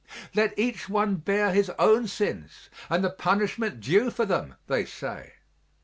[0.33, 5.33] Let each one bear his own sins and the punishments due for them, they say.